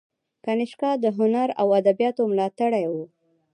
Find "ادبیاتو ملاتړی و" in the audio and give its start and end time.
1.79-2.93